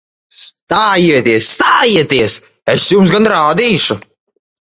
[0.43, 1.49] Stājieties!
[1.57, 2.37] Stājieties!
[2.75, 4.01] Es jums gan rādīšu!